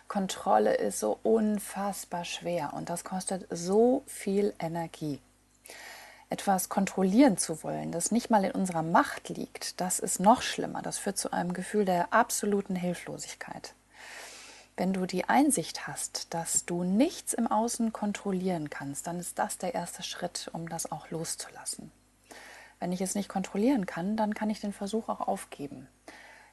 Kontrolle 0.09 0.77
ist 0.77 0.99
so 0.99 1.21
unfassbar 1.23 2.25
schwer 2.25 2.73
und 2.73 2.89
das 2.89 3.05
kostet 3.05 3.47
so 3.51 4.03
viel 4.07 4.55
Energie. 4.59 5.21
Etwas 6.31 6.71
kontrollieren 6.71 7.37
zu 7.37 7.63
wollen, 7.63 7.93
das 7.93 8.13
nicht 8.13 8.31
mal 8.31 8.47
in 8.47 8.53
unserer 8.53 8.83
Macht 8.83 9.29
liegt, 9.29 9.79
das 9.83 9.99
ist 9.99 10.19
noch 10.19 10.41
schlimmer. 10.41 10.81
Das 10.81 10.97
führt 10.97 11.19
zu 11.19 11.35
einem 11.35 11.53
Gefühl 11.53 11.85
der 11.85 12.15
absoluten 12.15 12.77
Hilflosigkeit. 12.77 13.75
Wenn 14.79 14.95
du 14.95 15.05
die 15.05 15.29
Einsicht 15.29 15.87
hast, 15.87 16.33
dass 16.33 16.65
du 16.65 16.83
nichts 16.83 17.35
im 17.35 17.47
Außen 17.47 17.93
kontrollieren 17.93 18.71
kannst, 18.71 19.07
dann 19.07 19.21
ist 19.21 19.39
das 19.39 19.59
der 19.59 19.75
erste 19.75 20.03
Schritt, 20.03 20.49
um 20.55 20.67
das 20.67 20.91
auch 20.91 21.11
loszulassen. 21.11 21.93
Wenn 22.81 22.93
ich 22.93 23.01
es 23.01 23.15
nicht 23.15 23.29
kontrollieren 23.29 23.87
kann, 23.87 24.17
dann 24.17 24.35
kann 24.35 24.51
ich 24.51 24.61
den 24.61 24.73
Versuch 24.73 25.09
auch 25.09 25.21
aufgeben. 25.21 25.87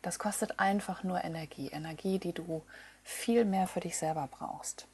Das 0.01 0.19
kostet 0.19 0.59
einfach 0.59 1.03
nur 1.03 1.23
Energie, 1.23 1.69
Energie, 1.69 2.19
die 2.19 2.33
du 2.33 2.61
viel 3.03 3.45
mehr 3.45 3.67
für 3.67 3.79
dich 3.79 3.97
selber 3.97 4.27
brauchst. 4.29 4.85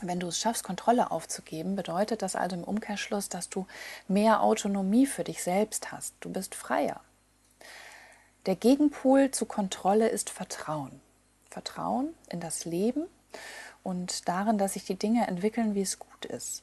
Wenn 0.00 0.20
du 0.20 0.28
es 0.28 0.38
schaffst, 0.38 0.62
Kontrolle 0.62 1.10
aufzugeben, 1.10 1.74
bedeutet 1.74 2.22
das 2.22 2.36
also 2.36 2.54
im 2.54 2.62
Umkehrschluss, 2.62 3.28
dass 3.28 3.48
du 3.48 3.66
mehr 4.06 4.42
Autonomie 4.42 5.06
für 5.06 5.24
dich 5.24 5.42
selbst 5.42 5.90
hast. 5.90 6.14
Du 6.20 6.30
bist 6.30 6.54
freier. 6.54 7.00
Der 8.46 8.54
Gegenpol 8.54 9.32
zu 9.32 9.44
Kontrolle 9.44 10.08
ist 10.08 10.30
Vertrauen. 10.30 11.00
Vertrauen 11.50 12.14
in 12.30 12.40
das 12.40 12.64
Leben 12.64 13.06
und 13.82 14.28
darin, 14.28 14.56
dass 14.58 14.74
sich 14.74 14.84
die 14.84 14.98
Dinge 14.98 15.26
entwickeln, 15.26 15.74
wie 15.74 15.82
es 15.82 15.98
gut 15.98 16.24
ist. 16.26 16.62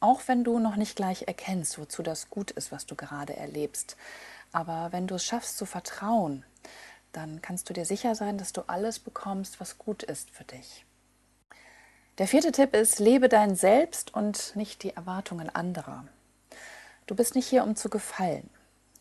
Auch 0.00 0.22
wenn 0.26 0.44
du 0.44 0.58
noch 0.58 0.76
nicht 0.76 0.96
gleich 0.96 1.26
erkennst, 1.26 1.78
wozu 1.78 2.02
das 2.02 2.30
gut 2.30 2.50
ist, 2.50 2.72
was 2.72 2.86
du 2.86 2.94
gerade 2.94 3.36
erlebst. 3.36 3.96
Aber 4.52 4.92
wenn 4.92 5.06
du 5.06 5.16
es 5.16 5.24
schaffst 5.24 5.56
zu 5.56 5.66
vertrauen, 5.66 6.44
dann 7.12 7.40
kannst 7.42 7.68
du 7.68 7.74
dir 7.74 7.84
sicher 7.84 8.14
sein, 8.14 8.38
dass 8.38 8.52
du 8.52 8.62
alles 8.66 8.98
bekommst, 8.98 9.60
was 9.60 9.78
gut 9.78 10.02
ist 10.02 10.30
für 10.30 10.44
dich. 10.44 10.84
Der 12.18 12.28
vierte 12.28 12.52
Tipp 12.52 12.74
ist, 12.74 13.00
lebe 13.00 13.28
dein 13.28 13.56
Selbst 13.56 14.14
und 14.14 14.54
nicht 14.54 14.82
die 14.82 14.94
Erwartungen 14.94 15.50
anderer. 15.52 16.04
Du 17.06 17.14
bist 17.14 17.34
nicht 17.34 17.46
hier, 17.46 17.64
um 17.64 17.74
zu 17.76 17.88
gefallen. 17.88 18.48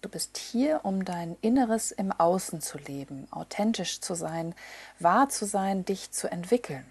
Du 0.01 0.09
bist 0.09 0.37
hier, 0.37 0.81
um 0.83 1.05
dein 1.05 1.37
Inneres 1.41 1.91
im 1.91 2.11
Außen 2.11 2.59
zu 2.59 2.77
leben, 2.77 3.27
authentisch 3.31 4.01
zu 4.01 4.15
sein, 4.15 4.53
wahr 4.99 5.29
zu 5.29 5.45
sein, 5.45 5.85
dich 5.85 6.11
zu 6.11 6.29
entwickeln. 6.29 6.85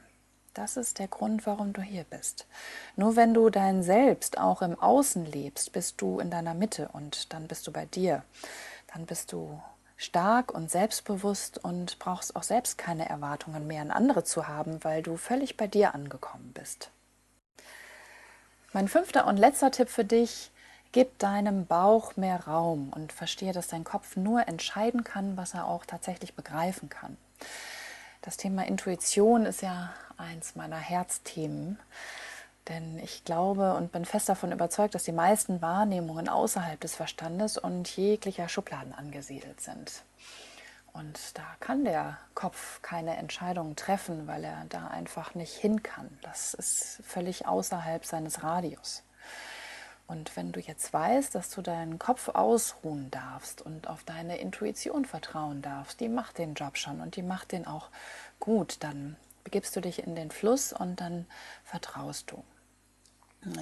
Das 0.55 0.77
ist 0.77 0.99
der 0.99 1.09
Grund, 1.09 1.47
warum 1.47 1.73
du 1.73 1.81
hier 1.81 2.05
bist. 2.05 2.47
Nur 2.97 3.17
wenn 3.17 3.33
du 3.33 3.49
dein 3.49 3.83
Selbst 3.83 4.39
auch 4.39 4.61
im 4.61 4.79
Außen 4.79 5.25
lebst, 5.25 5.73
bist 5.73 6.01
du 6.01 6.19
in 6.19 6.31
deiner 6.31 6.55
Mitte 6.55 6.91
und 6.93 7.33
dann 7.33 7.49
bist 7.49 7.67
du 7.67 7.73
bei 7.73 7.87
dir. 7.87 8.23
Dann 8.93 9.07
bist 9.07 9.33
du 9.33 9.61
stark 9.97 10.53
und 10.53 10.71
selbstbewusst 10.71 11.65
und 11.65 11.99
brauchst 11.99 12.37
auch 12.37 12.43
selbst 12.43 12.77
keine 12.77 13.09
Erwartungen 13.09 13.67
mehr 13.67 13.81
an 13.81 13.91
andere 13.91 14.25
zu 14.25 14.47
haben, 14.47 14.85
weil 14.85 15.03
du 15.03 15.17
völlig 15.17 15.57
bei 15.57 15.67
dir 15.67 15.95
angekommen 15.95 16.53
bist. 16.53 16.91
Mein 18.75 18.89
fünfter 18.89 19.27
und 19.27 19.39
letzter 19.39 19.71
Tipp 19.71 19.89
für 19.89 20.05
dich, 20.05 20.53
Gib 20.93 21.19
deinem 21.19 21.65
Bauch 21.65 22.17
mehr 22.17 22.47
Raum 22.47 22.93
und 22.95 23.15
verstehe, 23.15 23.55
dass 23.55 23.69
dein 23.69 23.83
Kopf 23.83 24.17
nur 24.17 24.47
entscheiden 24.47 25.05
kann, 25.05 25.39
was 25.39 25.55
er 25.55 25.67
auch 25.67 25.87
tatsächlich 25.87 26.35
begreifen 26.35 26.91
kann. 26.91 27.17
Das 28.23 28.37
Thema 28.37 28.65
Intuition 28.65 29.47
ist 29.47 29.63
ja 29.63 29.93
eins 30.17 30.55
meiner 30.55 30.77
Herzthemen, 30.77 31.77
denn 32.69 33.01
ich 33.01 33.25
glaube 33.25 33.75
und 33.75 33.91
bin 33.91 34.05
fest 34.05 34.29
davon 34.29 34.53
überzeugt, 34.53 34.95
dass 34.95 35.03
die 35.03 35.11
meisten 35.11 35.61
Wahrnehmungen 35.61 36.29
außerhalb 36.29 36.81
des 36.81 36.95
Verstandes 36.95 37.59
und 37.59 37.89
jeglicher 37.97 38.49
Schubladen 38.49 38.95
angesiedelt 38.95 39.61
sind. 39.61 40.05
Und 40.93 41.37
da 41.37 41.43
kann 41.59 41.85
der 41.85 42.17
Kopf 42.35 42.81
keine 42.83 43.17
Entscheidungen 43.17 43.75
treffen, 43.75 44.29
weil 44.29 44.45
er 44.45 44.67
da 44.69 44.87
einfach 44.87 45.35
nicht 45.35 45.57
hin 45.57 45.83
kann. 45.83 46.17
Das 46.23 46.55
ist 46.55 47.01
völlig 47.05 47.49
außerhalb 47.49 48.05
seines 48.05 48.45
Radius. 48.45 49.03
Und 50.07 50.37
wenn 50.37 50.53
du 50.53 50.61
jetzt 50.61 50.93
weißt, 50.93 51.35
dass 51.35 51.51
du 51.51 51.63
deinen 51.63 51.99
Kopf 51.99 52.29
ausruhen 52.29 53.11
darfst 53.11 53.63
und 53.63 53.89
auf 53.89 54.05
deine 54.05 54.39
Intuition 54.39 55.05
vertrauen 55.05 55.63
darfst, 55.63 56.01
die 56.01 56.09
macht 56.09 56.39
den 56.39 56.55
Job 56.55 56.77
schon 56.77 57.01
und 57.01 57.17
die 57.17 57.23
macht 57.23 57.53
den 57.53 57.67
auch 57.67 57.89
gut, 58.41 58.77
dann 58.81 59.17
begibst 59.45 59.75
du 59.75 59.81
dich 59.81 60.07
in 60.07 60.15
den 60.15 60.31
Fluss 60.31 60.73
und 60.73 61.01
dann 61.01 61.27
vertraust 61.65 62.31
du. 62.31 62.45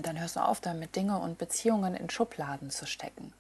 Dann 0.03 0.21
hörst 0.21 0.37
du 0.37 0.41
auf, 0.41 0.61
damit 0.61 0.97
Dinge 0.97 1.19
und 1.19 1.39
Beziehungen 1.39 1.95
in 1.95 2.11
Schubladen 2.11 2.71
zu 2.71 2.87
stecken. 2.87 3.33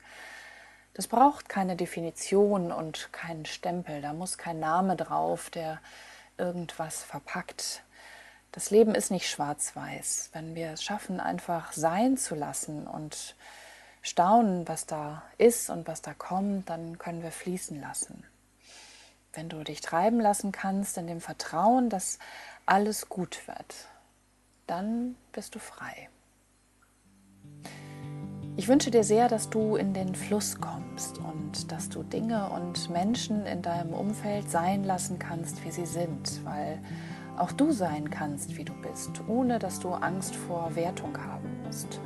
Das 0.94 1.06
braucht 1.06 1.48
keine 1.48 1.76
Definition 1.76 2.72
und 2.72 3.12
keinen 3.12 3.44
Stempel, 3.44 4.00
da 4.02 4.12
muss 4.12 4.38
kein 4.38 4.58
Name 4.58 4.96
drauf, 4.96 5.50
der 5.50 5.80
irgendwas 6.38 7.02
verpackt. 7.02 7.82
Das 8.52 8.70
Leben 8.70 8.94
ist 8.94 9.10
nicht 9.10 9.28
schwarz-weiß. 9.28 10.30
Wenn 10.32 10.54
wir 10.54 10.72
es 10.72 10.82
schaffen, 10.82 11.20
einfach 11.20 11.72
sein 11.72 12.16
zu 12.16 12.34
lassen 12.34 12.86
und 12.86 13.36
staunen, 14.02 14.66
was 14.66 14.86
da 14.86 15.22
ist 15.38 15.70
und 15.70 15.86
was 15.86 16.02
da 16.02 16.14
kommt, 16.14 16.68
dann 16.68 16.98
können 16.98 17.22
wir 17.22 17.30
fließen 17.30 17.80
lassen. 17.80 18.24
Wenn 19.32 19.48
du 19.48 19.62
dich 19.62 19.80
treiben 19.80 20.20
lassen 20.20 20.50
kannst 20.50 20.98
in 20.98 21.06
dem 21.06 21.20
Vertrauen, 21.20 21.88
dass 21.88 22.18
alles 22.66 23.08
gut 23.08 23.46
wird, 23.46 23.86
dann 24.66 25.14
bist 25.32 25.54
du 25.54 25.60
frei. 25.60 26.08
Ich 28.56 28.66
wünsche 28.66 28.90
dir 28.90 29.04
sehr, 29.04 29.28
dass 29.28 29.48
du 29.48 29.76
in 29.76 29.94
den 29.94 30.14
Fluss 30.14 30.60
kommst 30.60 31.18
und 31.18 31.70
dass 31.70 31.88
du 31.88 32.02
Dinge 32.02 32.50
und 32.50 32.90
Menschen 32.90 33.46
in 33.46 33.62
deinem 33.62 33.94
Umfeld 33.94 34.50
sein 34.50 34.82
lassen 34.82 35.20
kannst, 35.20 35.64
wie 35.64 35.70
sie 35.70 35.86
sind, 35.86 36.44
weil 36.44 36.80
auch 37.40 37.52
du 37.52 37.72
sein 37.72 38.10
kannst, 38.10 38.56
wie 38.56 38.64
du 38.64 38.74
bist, 38.82 39.22
ohne 39.26 39.58
dass 39.58 39.80
du 39.80 39.90
Angst 39.90 40.36
vor 40.36 40.74
Wertung 40.76 41.16
haben 41.16 41.48
musst. 41.64 42.00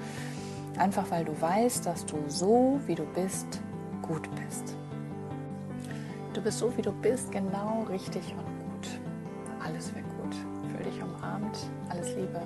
Einfach 0.79 1.11
weil 1.11 1.25
du 1.25 1.41
weißt, 1.41 1.85
dass 1.87 2.07
du 2.07 2.17
so, 2.29 2.81
wie 2.87 2.95
du 2.95 3.05
bist, 3.15 3.61
gut 4.03 4.29
bist. 4.37 4.77
Du 6.33 6.41
bist 6.41 6.59
so, 6.59 6.77
wie 6.77 6.83
du 6.83 6.93
bist, 6.93 7.31
genau 7.31 7.85
richtig 7.91 8.23
und 8.33 8.45
gut. 8.45 8.89
Alles 9.65 9.95
wird 9.95 10.05
gut. 10.21 10.35
Fühl 10.71 10.85
dich 10.85 11.03
umarmt. 11.03 11.59
Alles 11.89 12.09
Liebe. 12.15 12.41